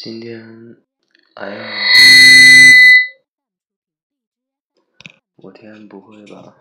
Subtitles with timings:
[0.00, 0.76] 今天，
[1.34, 1.82] 哎呀，
[5.34, 6.54] 我天，不会吧？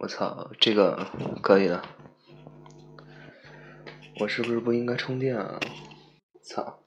[0.00, 1.06] 我操，这个
[1.40, 1.88] 可以了。
[4.18, 5.60] 我是不是不应该充电啊？
[6.42, 6.82] 操！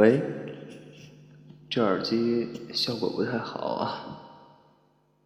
[0.00, 0.22] 喂，
[1.68, 4.18] 这耳机效果不太好啊！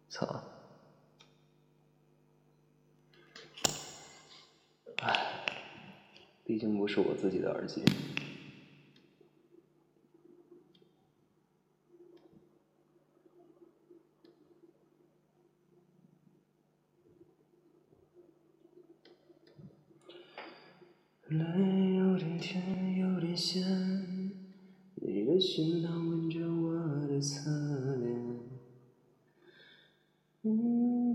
[0.09, 0.43] 操！
[4.97, 5.45] 唉，
[6.43, 7.85] 毕竟不是我自己的耳机。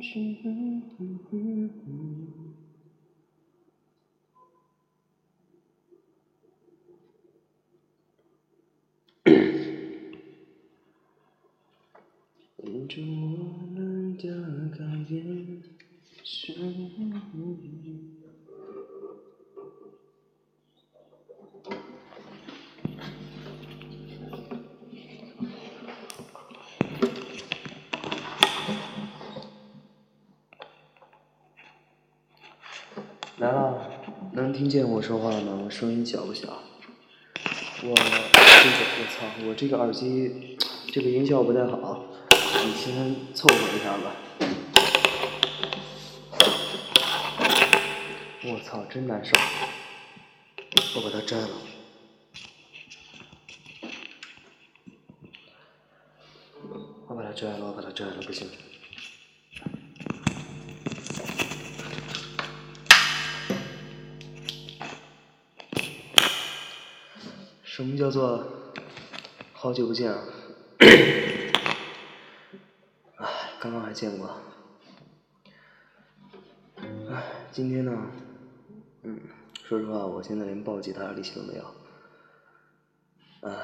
[0.03, 2.27] 嗯嗯嗯嗯嗯，
[12.57, 15.61] 吻 着我们的改变，
[16.25, 16.55] 是。
[33.41, 33.91] 来了，
[34.34, 35.58] 能听见我说话吗？
[35.64, 36.46] 我声音小不小？
[37.83, 40.58] 我这个我操，我这个耳机
[40.92, 44.14] 这个音效不太好，你先凑合一下吧。
[48.44, 49.34] 我操，真难受，
[50.96, 51.48] 我把它摘了。
[57.08, 58.46] 我把它摘了，我把它摘了，不行。
[67.73, 68.45] 什么叫做
[69.53, 70.25] 好久不见啊？
[73.14, 73.27] 哎，
[73.61, 74.29] 刚刚还见过。
[76.77, 77.23] 哎，
[77.53, 78.11] 今天呢，
[79.05, 79.20] 嗯，
[79.63, 81.64] 说实话，我现在连抱吉他的力气都没有。
[83.42, 83.57] 哎，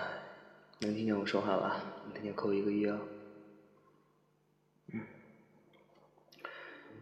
[0.79, 1.83] 能听见我说话吧？
[2.05, 3.01] 能听见扣一个一啊。
[4.93, 5.01] 嗯，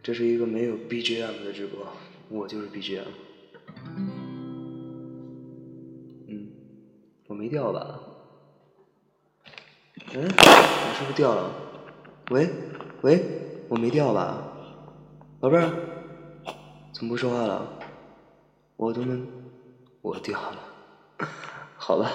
[0.03, 1.87] 这是一个没有 BGM 的直播，
[2.31, 3.05] 我就是 BGM。
[7.45, 8.01] 没掉吧？
[10.15, 11.53] 嗯，我是不是掉了？
[12.31, 12.49] 喂
[13.03, 14.51] 喂，我没掉吧？
[15.41, 15.71] 宝贝儿，
[16.95, 17.79] 怎么不说话了？
[18.77, 19.29] 我都能，
[20.01, 20.59] 我掉了，
[21.77, 22.11] 好吧。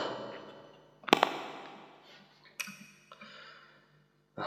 [4.34, 4.44] 哎，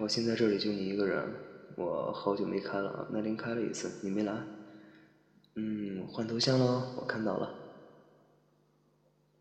[0.00, 1.32] 我现在这里就你一个人，
[1.76, 4.32] 我好久没开了，那天开了一次，你没来。
[5.54, 7.63] 嗯，换头像了，我看到了。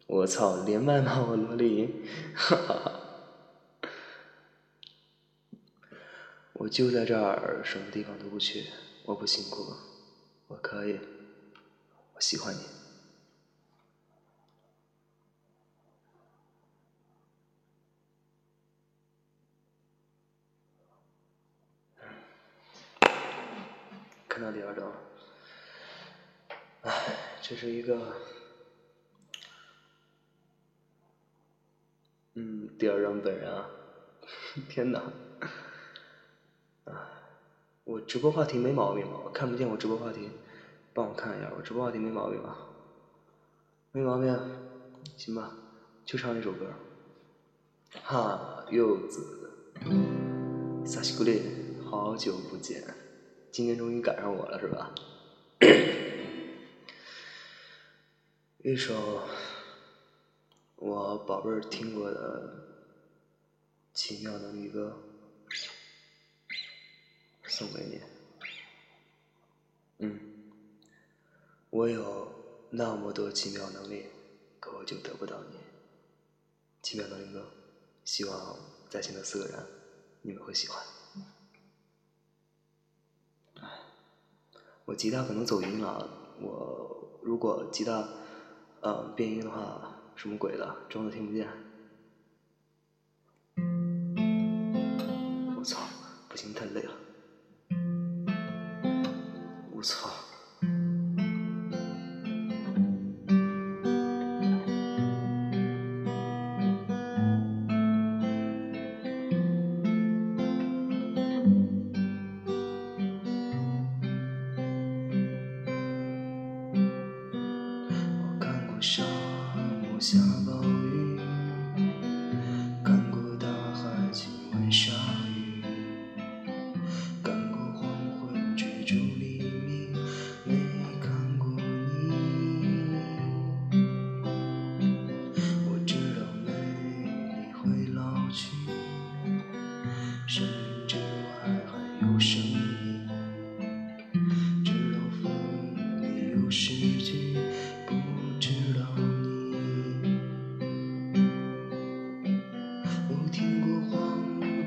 [0.05, 1.25] 我操，连麦吗？
[1.27, 2.03] 我萝莉，
[2.35, 2.91] 哈哈，
[6.53, 8.69] 我就在这儿，什么地方都不去，
[9.05, 9.73] 我不辛苦，
[10.47, 10.99] 我可以，
[12.13, 12.59] 我喜欢你。
[24.27, 24.91] 看到第二张，
[26.81, 28.13] 唉，这是一个。
[32.35, 33.69] 嗯，第二张本人啊，
[34.67, 34.99] 天哪！
[36.85, 37.11] 啊，
[37.83, 39.19] 我直播话题没毛病吧？
[39.23, 40.31] 我看不见我直播话题，
[40.93, 42.57] 帮我看一下，我直播话题没毛病吧？
[43.91, 44.35] 没毛病，
[45.15, 45.55] 行吧，
[46.05, 46.65] 就唱一首歌。
[48.01, 49.51] 哈，柚子，
[50.83, 51.39] 萨西古列，
[51.85, 52.83] 好久不见，
[53.51, 54.91] 今天终于赶上我了是吧？
[58.63, 59.21] 一首。
[60.85, 62.77] 我宝贝儿听过的
[63.93, 64.97] 奇妙能力歌，
[67.45, 68.01] 送给你。
[69.99, 70.19] 嗯，
[71.69, 72.27] 我有
[72.69, 74.07] 那么多奇妙能力，
[74.59, 75.57] 可我就得不到你。
[76.81, 77.45] 奇妙能力歌，
[78.03, 78.59] 希望
[78.89, 79.65] 在线的四个人，
[80.21, 80.83] 你们会喜欢。
[84.83, 86.09] 我吉他可能走音了，
[86.41, 88.05] 我如果吉他
[88.81, 90.01] 呃变音的话。
[90.15, 90.75] 什么鬼的？
[90.89, 91.47] 装作听不见。
[95.57, 95.79] 我操！
[96.29, 97.02] 不行，太累了。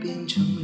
[0.06, 0.55] 变成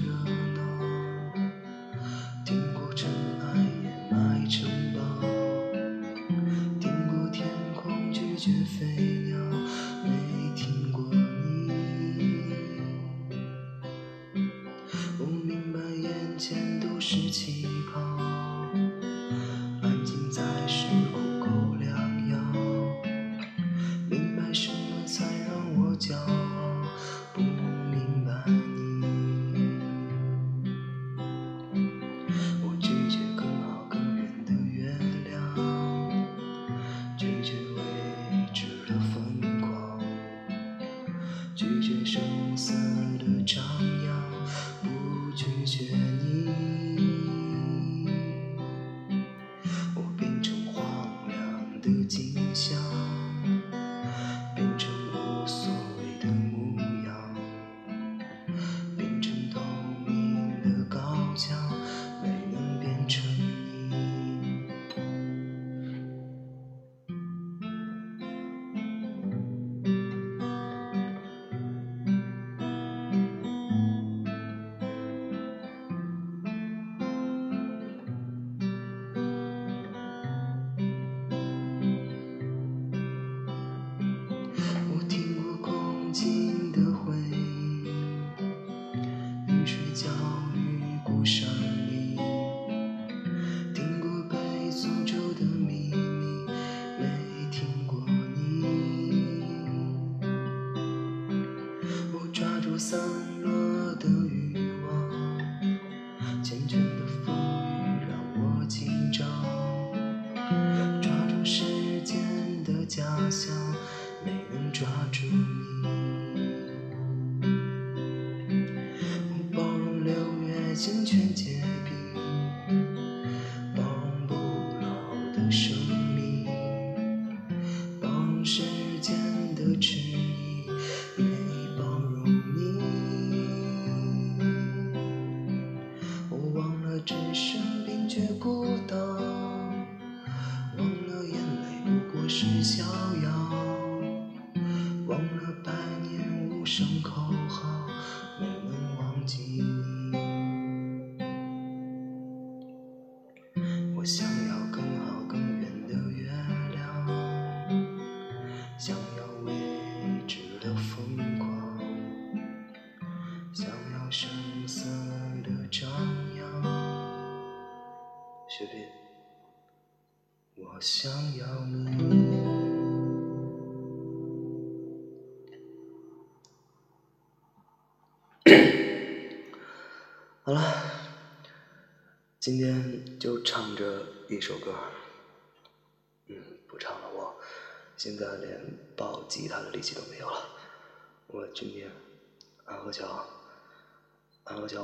[138.83, 139.22] todo.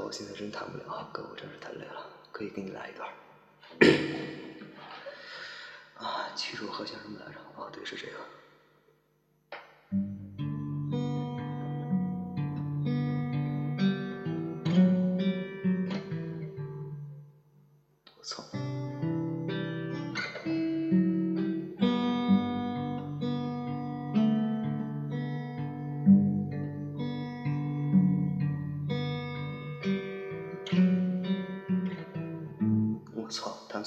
[0.08, 3.06] 我现在真弹不了，哥，我真是太累了，可以给你来一段。
[5.96, 7.38] 啊，七柱和弦什么来着？
[7.56, 8.14] 哦，对，是这个。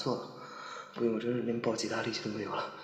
[0.02, 0.28] 错了
[0.94, 2.81] 不用我真是连抱吉他力气都没有了。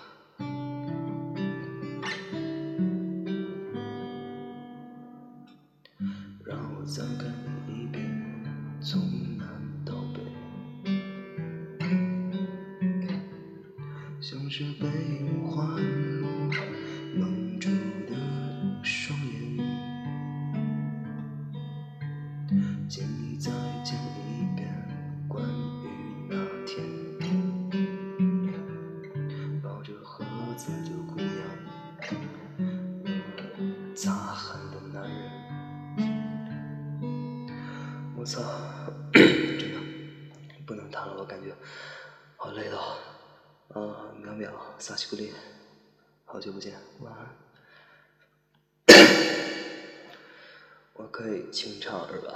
[51.19, 52.33] 可以清唱是吧？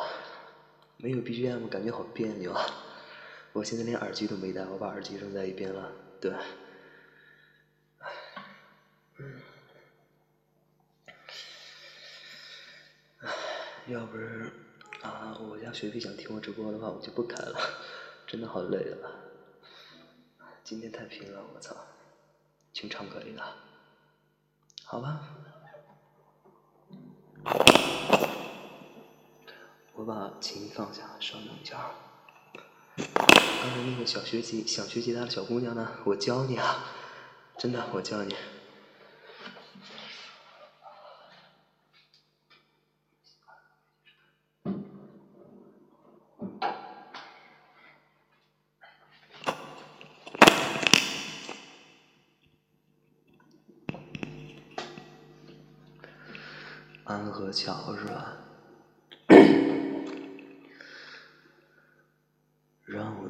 [0.98, 2.66] 没有 BGM 感觉好别扭啊！
[3.54, 5.90] 我现在连耳机都没带，我把耳机扔在一边了。
[6.20, 6.34] 对，
[9.20, 9.42] 嗯，
[13.88, 14.52] 要不是
[15.02, 17.58] 啊，我家学弟想听我直播的话，我就不开了。
[18.28, 19.08] 真的好累啊！
[20.66, 21.74] 今天太拼了，我操！
[22.74, 23.42] 清唱可以的，
[24.84, 25.30] 好吧。
[29.96, 31.92] 我把琴放下，稍等一下。
[32.96, 33.06] 刚
[33.70, 35.88] 才那个想学吉想学吉他的小姑娘呢？
[36.04, 36.84] 我教你啊，
[37.58, 38.36] 真的，我教你。
[57.06, 58.38] 安河桥是吧？
[62.86, 63.30] 让我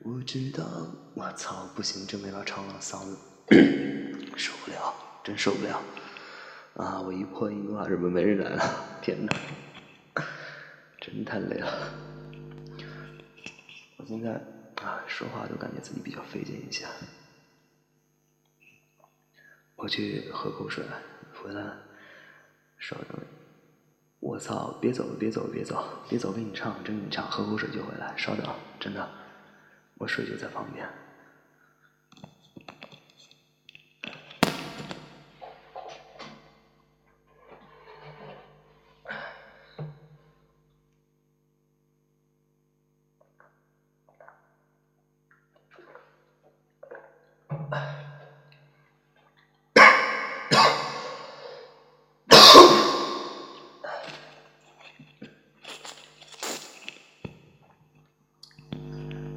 [0.00, 0.64] 我知道，
[1.14, 3.16] 我操，不行，真没法唱了，嗓子
[4.36, 5.82] 受不了，真受不了
[6.76, 7.00] 啊！
[7.00, 8.62] 我一破音的话，是不是没人来了？
[9.02, 9.32] 天哪，
[11.00, 11.92] 真太累了！
[13.96, 14.32] 我现在
[14.76, 16.86] 啊，说话都感觉自己比较费劲一些。
[19.76, 20.84] 我去喝口水，
[21.42, 21.62] 回来，
[22.78, 23.18] 稍等。
[24.20, 29.08] 我操，别走，别走，别走，别走，给你唱，真给你唱，喝口水就回来，稍等，真的。
[29.98, 31.05] 我睡就在旁边。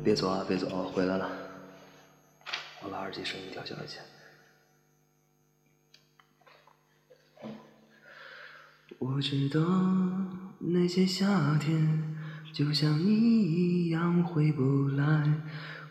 [0.09, 0.43] 别走啊！
[0.47, 1.29] 别走，我回来了。
[2.81, 3.99] 我把耳机声音调小一些。
[8.97, 9.61] 我知道
[10.57, 12.17] 那些夏天
[12.51, 15.31] 就像你一样回不来，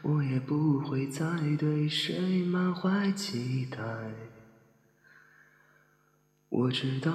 [0.02, 1.24] 我也不会再
[1.56, 3.78] 对谁满怀期待。
[6.48, 7.12] 我知道，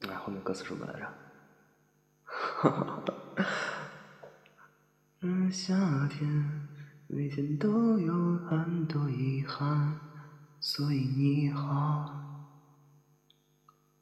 [0.00, 1.14] 哎，后面歌词什么来着？
[2.26, 3.14] 哈哈哈
[5.20, 5.50] 而。
[5.50, 6.68] 夏天
[7.06, 9.98] 每天都有很多遗憾，
[10.60, 12.46] 所以你好，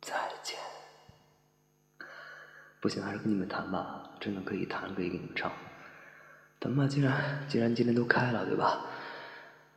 [0.01, 0.59] 再见。
[2.81, 5.51] 不行，还是跟你们谈吧，真的可以谈，可以给你们唱。
[6.59, 8.85] 等吧，既然既然今天都开了，对吧？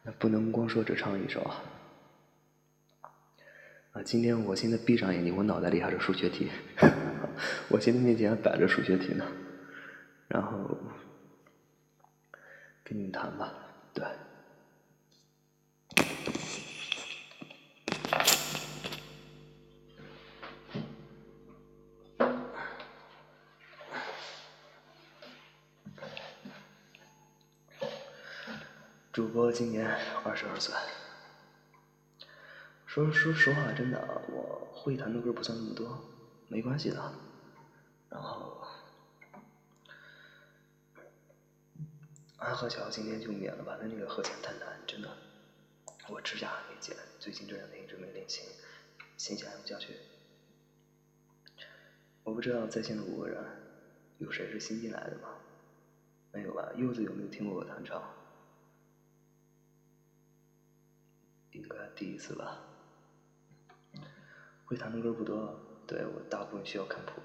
[0.03, 1.62] 那不能光说只唱一首啊。
[3.93, 6.50] 啊，今天我现在闭上眼睛，我脑袋里还是数学题，
[7.69, 9.25] 我现在面前还摆着数学题呢，
[10.27, 10.77] 然后。
[12.89, 13.53] 跟你们谈吧，
[13.93, 14.03] 对。
[29.13, 29.88] 主播今年
[30.24, 30.74] 二十二岁，
[32.88, 34.00] 说说实话，真的，
[34.31, 35.96] 我会弹的歌不算那么多，
[36.48, 37.13] 没关系的，
[38.10, 38.55] 然后。
[42.39, 45.17] 安河桥今天就免了吧，那那个和弦太难，真的。
[46.08, 48.48] 我指甲还没剪，最近这两天一直没练琴，
[49.17, 49.98] 心情不下去。
[52.24, 53.43] 我不知道在线的五个人，
[54.19, 55.36] 有谁是新进来的吗？
[56.31, 56.72] 没有吧？
[56.77, 58.01] 柚子有没有听过我弹唱？
[61.51, 62.63] 应该第一次吧。
[64.65, 67.22] 会弹的歌不多，对我大部分需要看谱。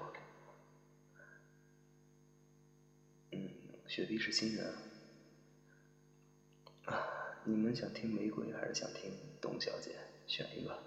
[3.31, 3.49] 嗯，
[3.87, 4.73] 雪碧是新人。
[6.85, 7.07] 啊
[7.43, 9.95] 你们想听玫瑰还是想听董小姐？
[10.27, 10.77] 选一个。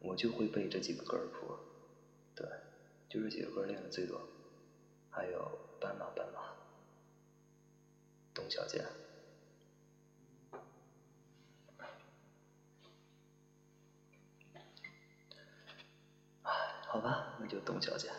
[0.00, 1.56] 我就会背这几个歌谱
[2.34, 2.46] 对
[3.08, 4.20] 就这几个歌练的最多。
[5.08, 6.40] 还有斑马斑马。
[8.34, 8.84] 董小姐。
[16.42, 18.10] 好吧那就董小姐。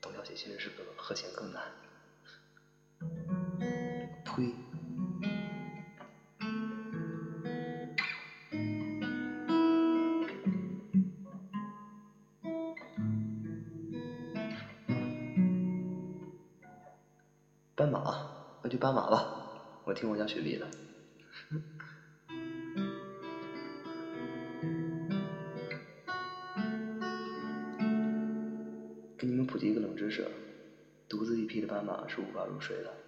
[0.00, 1.72] 董小姐其实是个和弦更难。
[4.24, 4.54] 推。
[18.72, 19.26] 去斑马吧，
[19.84, 20.66] 我听我家雪莉的。
[29.18, 30.26] 给你们普及一个冷知识，
[31.06, 33.01] 独自一匹的斑马是无法入睡的。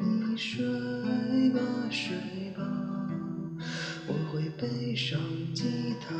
[0.00, 0.64] 你睡
[1.50, 1.60] 吧，
[1.90, 2.16] 睡
[2.56, 2.62] 吧，
[4.06, 5.18] 我会背上
[5.54, 6.14] 吉他。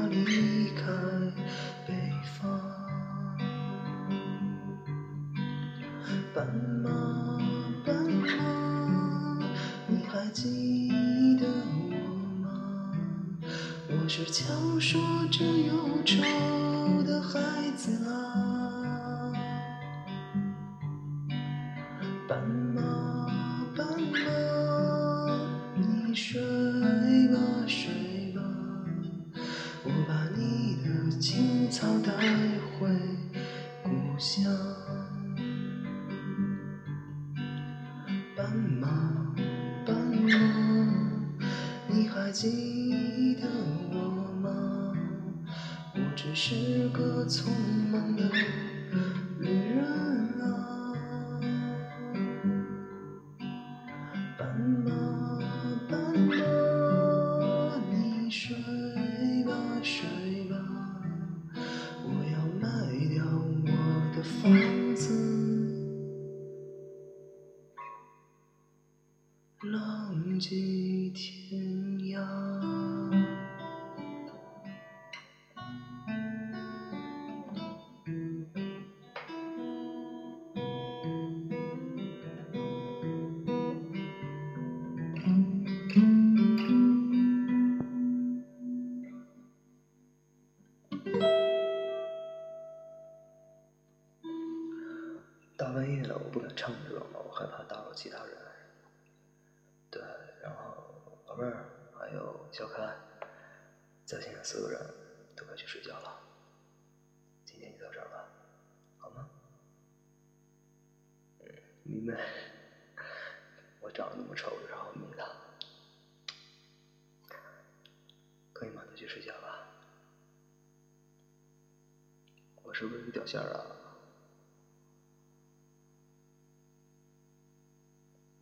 [122.78, 123.76] 是不是掉线了？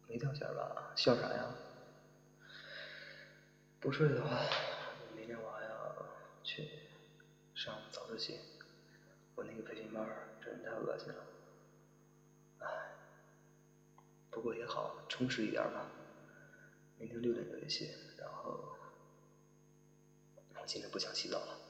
[0.07, 0.93] 没掉线吧？
[0.95, 1.55] 笑啥呀？
[3.81, 4.39] 不睡的话，
[5.17, 6.07] 明天我还要
[6.45, 6.69] 去
[7.55, 8.39] 上早自习。
[9.37, 10.07] 我那个培训班
[10.45, 11.25] 真的太恶心了。
[12.59, 12.69] 唉，
[14.31, 15.91] 不过也好，充实一点嘛。
[16.99, 18.77] 明天六点就得写，然后
[20.61, 21.66] 我今天不想洗澡了。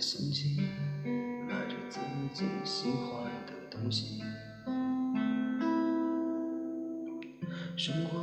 [0.00, 0.56] 随着心情
[1.46, 2.00] 买着自
[2.32, 4.22] 己喜欢的东西。
[7.76, 8.19] 生活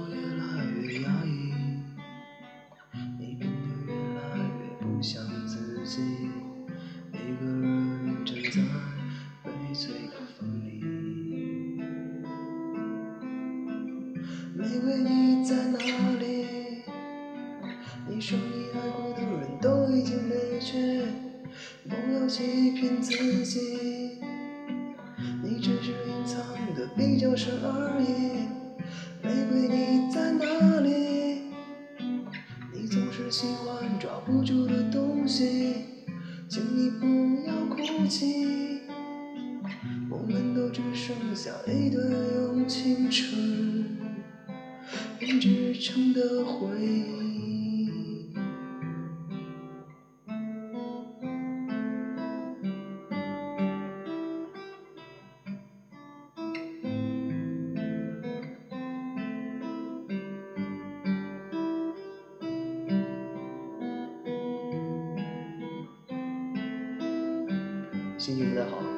[68.28, 68.97] 心情不太好，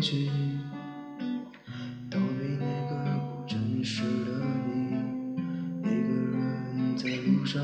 [0.00, 0.30] 去，
[2.10, 4.30] 逃避那个不真实的
[4.66, 4.70] 你。
[5.82, 7.62] 一个人在路上，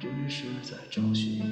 [0.00, 1.42] 只是在找寻。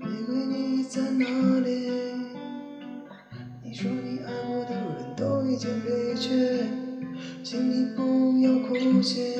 [0.00, 1.24] 玫瑰你在哪
[1.60, 1.90] 里？
[3.64, 6.28] 你说你爱过的人都已经离去，
[7.42, 9.34] 请你不要哭泣，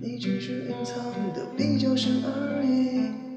[0.00, 0.96] 你只是隐藏
[1.34, 3.33] 的比较深而已。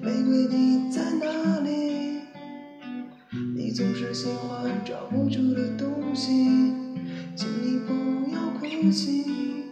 [0.00, 2.20] 玫瑰你在哪里？
[3.54, 6.72] 你总是喜欢抓不住的东西，
[7.36, 9.67] 请你不要哭泣。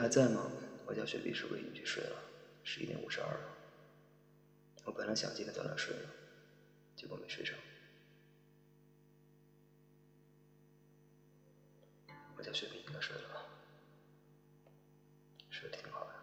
[0.00, 0.50] 还在吗？
[0.86, 2.16] 我家雪碧是不是已经去睡了？
[2.64, 3.40] 十一点五十二了。
[4.84, 6.08] 我本来想今天早点睡的，
[6.96, 7.54] 结果没睡成。
[12.38, 13.44] 我家雪碧应该睡了吧？
[15.50, 16.14] 睡得挺好的。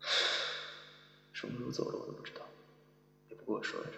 [1.32, 2.47] 什么时候走了我都不知道，
[3.48, 3.94] 给我说一声。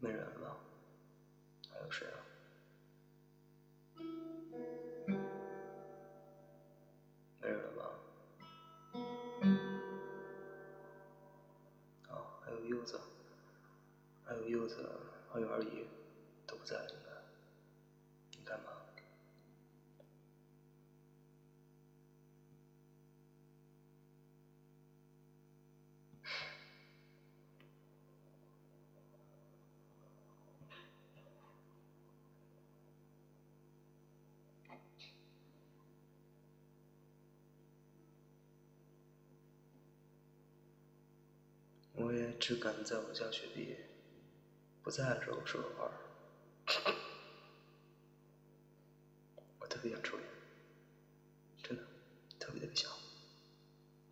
[0.00, 0.56] 没人了，
[1.70, 2.16] 还有谁啊？
[7.42, 7.82] 没人了吧？
[12.08, 12.98] 啊，还有柚子，
[14.24, 14.88] 还有柚子，
[15.30, 15.86] 还有二姨，
[16.46, 17.12] 都不在应该。
[18.38, 18.70] 你干嘛？
[42.38, 43.76] 只敢在我家雪碧
[44.82, 45.90] 不在的时候说说话。
[49.58, 50.26] 我特别想抽烟，
[51.62, 51.82] 真的，
[52.38, 52.90] 特别特别想。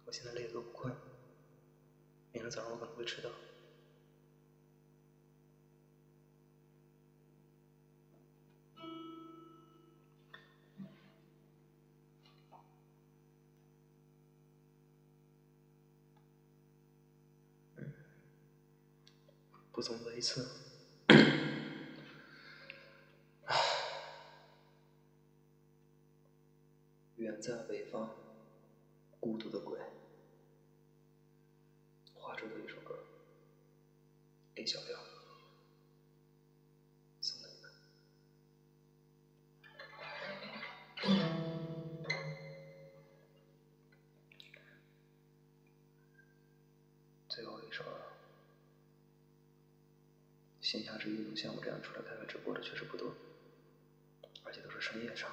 [0.05, 0.93] 我现在累得都不困，
[2.33, 3.31] 明天早上我可能会迟到。
[19.81, 20.47] 不总的一次。
[27.17, 28.15] 远在北方，
[29.19, 29.81] 孤独的鬼，
[32.13, 32.95] 华州的一首歌
[34.57, 35.00] ，，A 小调，
[50.71, 53.13] 闲暇之余能像我这样出来开开直播的确实不多，
[54.45, 55.33] 而且都是深夜场。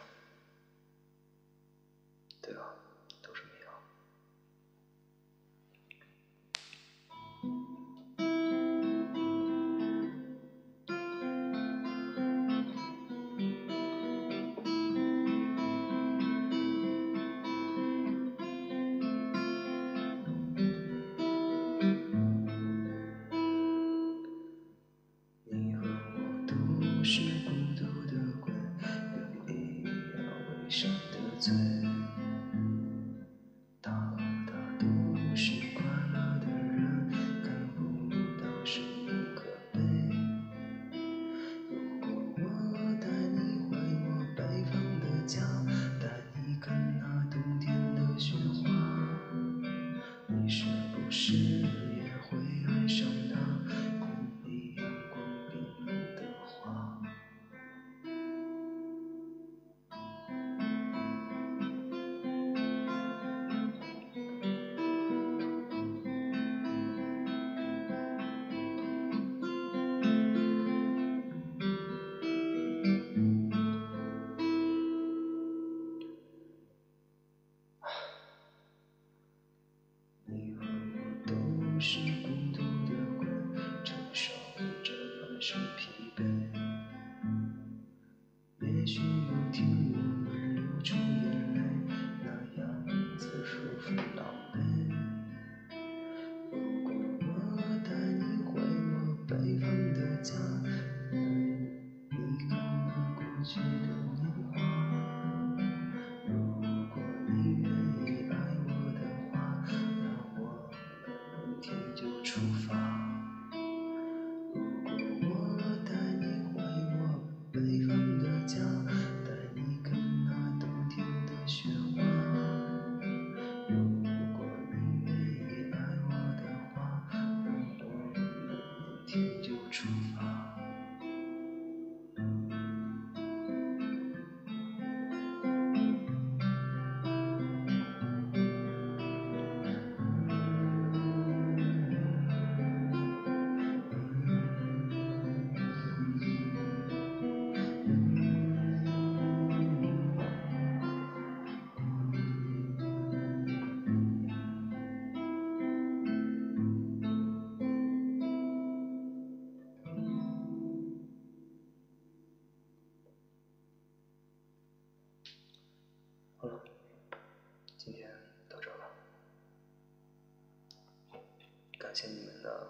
[172.48, 172.68] 的，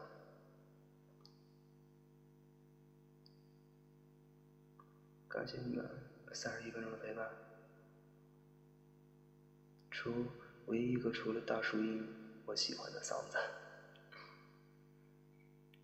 [5.28, 5.86] 感谢你们
[6.34, 7.30] 三十一分钟的陪伴。
[9.92, 10.26] 除
[10.66, 12.08] 唯一一个除了大树音，
[12.46, 13.38] 我喜欢的嗓子。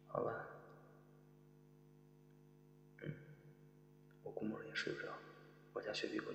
[0.08, 0.48] 好吧，
[3.02, 3.14] 嗯，
[4.24, 5.08] 我估摸着也睡不着，
[5.74, 6.32] 我家雪碧不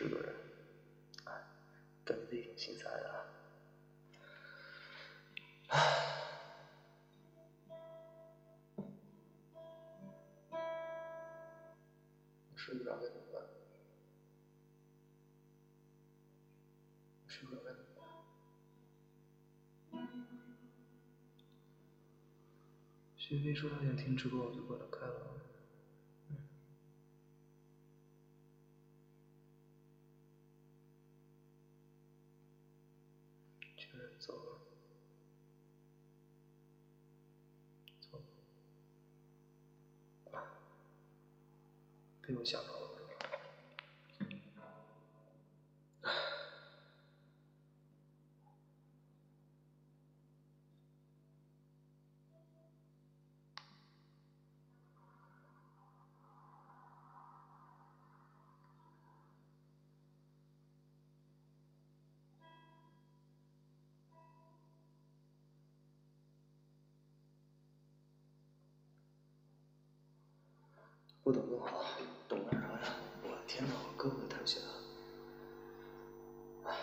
[0.00, 0.34] 十个人，
[1.26, 1.44] 哎，
[2.06, 3.26] 感觉挺心塞的。
[5.68, 5.76] 唉，
[12.56, 13.42] 睡不着该怎么办？
[17.28, 17.84] 睡不着该怎么
[19.92, 20.08] 办？
[23.18, 25.36] 学飞说她想听直播，我就把它开了。
[33.76, 34.60] 确认走了，
[37.98, 38.20] 走
[40.30, 40.42] 了，
[42.44, 42.62] 被我
[71.22, 71.84] 不懂更好，
[72.28, 72.96] 懂干啥呀？
[73.22, 74.72] 我的天呐，我胳膊都抬不起来了。
[76.64, 76.76] 唉，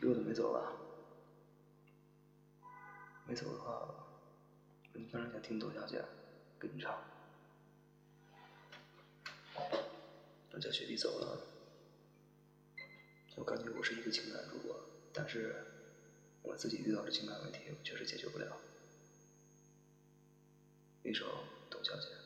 [0.00, 0.72] 柚子没走吧？
[3.26, 3.92] 没走的话，
[4.92, 6.02] 你当然想听董小姐
[6.58, 6.96] 给你唱。
[10.52, 11.40] 我家雪碧走了，
[13.36, 14.74] 我感觉我是一个情感主播，
[15.12, 15.54] 但是
[16.42, 18.56] 我自己遇到的情感问题，我确实解决不了。
[21.02, 21.26] 一首
[21.68, 22.17] 董小姐。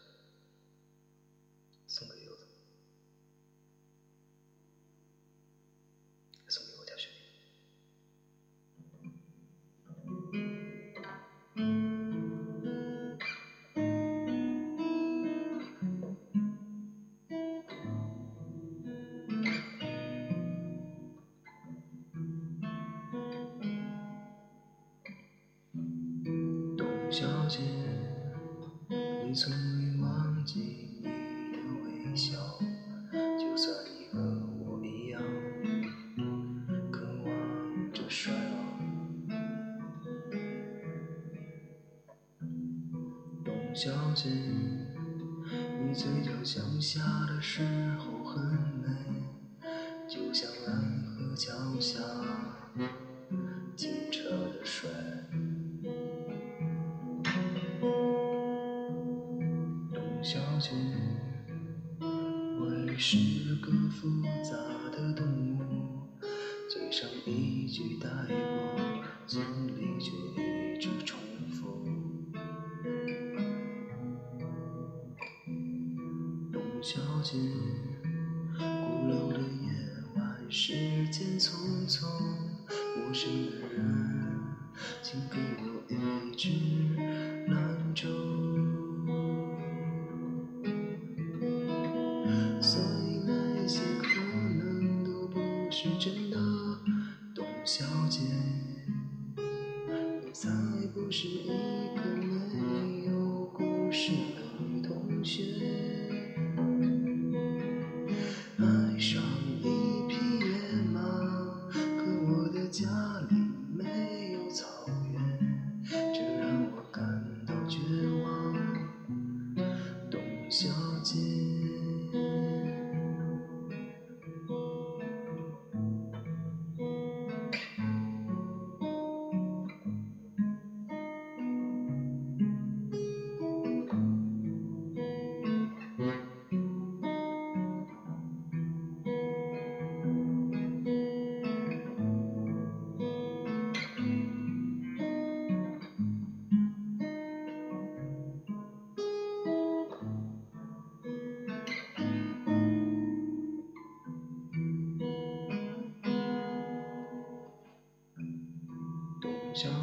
[43.75, 47.63] 小姐，你嘴角向下的时
[47.99, 49.22] 候很美，